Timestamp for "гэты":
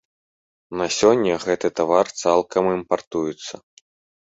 1.45-1.67